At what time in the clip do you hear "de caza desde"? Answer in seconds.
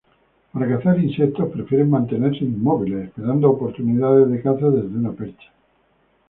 4.31-4.97